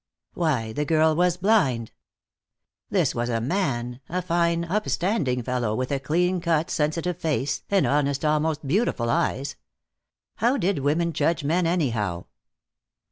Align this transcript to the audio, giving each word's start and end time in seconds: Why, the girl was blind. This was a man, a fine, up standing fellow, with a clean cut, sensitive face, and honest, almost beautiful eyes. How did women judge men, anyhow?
Why, 0.33 0.73
the 0.73 0.83
girl 0.83 1.15
was 1.15 1.37
blind. 1.37 1.91
This 2.89 3.13
was 3.13 3.29
a 3.29 3.39
man, 3.39 3.99
a 4.09 4.23
fine, 4.23 4.65
up 4.65 4.89
standing 4.89 5.43
fellow, 5.43 5.75
with 5.75 5.91
a 5.91 5.99
clean 5.99 6.41
cut, 6.41 6.71
sensitive 6.71 7.19
face, 7.19 7.61
and 7.69 7.85
honest, 7.85 8.25
almost 8.25 8.65
beautiful 8.65 9.11
eyes. 9.11 9.57
How 10.37 10.57
did 10.57 10.79
women 10.79 11.13
judge 11.13 11.43
men, 11.43 11.67
anyhow? 11.67 12.25